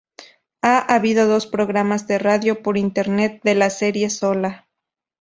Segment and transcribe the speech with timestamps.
[0.63, 4.67] Ha habido dos programas de radio por Internet de la serie "Sola".